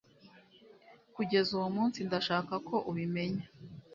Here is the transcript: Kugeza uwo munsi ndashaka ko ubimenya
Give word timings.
Kugeza 1.15 1.49
uwo 1.57 1.67
munsi 1.75 1.97
ndashaka 2.07 2.53
ko 2.67 2.75
ubimenya 2.89 3.45